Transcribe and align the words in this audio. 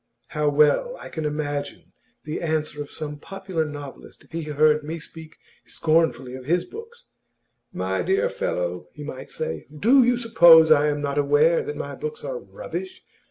How 0.29 0.49
well 0.49 0.97
I 0.97 1.09
can 1.09 1.25
imagine 1.25 1.93
the 2.23 2.41
answer 2.41 2.81
of 2.81 2.89
some 2.89 3.19
popular 3.19 3.65
novelist 3.65 4.23
if 4.23 4.31
he 4.31 4.41
heard 4.41 4.83
me 4.83 4.97
speak 4.97 5.35
scornfully 5.63 6.33
of 6.33 6.45
his 6.45 6.65
books. 6.65 7.05
"My 7.71 8.01
dear 8.01 8.27
fellow," 8.27 8.87
he 8.93 9.03
might 9.03 9.29
say, 9.29 9.67
"do 9.71 10.03
you 10.03 10.17
suppose 10.17 10.71
I 10.71 10.87
am 10.87 11.03
not 11.03 11.19
aware 11.19 11.61
that 11.61 11.77
my 11.77 11.93
books 11.93 12.23
are 12.23 12.39
rubbish? 12.39 13.03